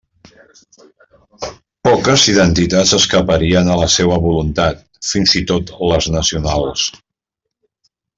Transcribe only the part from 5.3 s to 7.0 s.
i tot les nacionals.